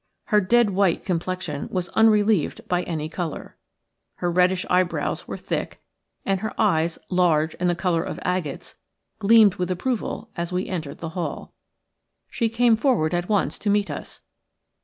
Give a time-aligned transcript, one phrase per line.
[0.29, 3.55] Her dead white complexion was unrelieved by any colour.
[4.15, 5.79] Her reddish eyebrows were thick,
[6.25, 8.73] and her eyes, large and the colour of agates,
[9.19, 11.53] gleamed with approval as we entered the halL
[12.31, 14.23] She came forward at once to meet us.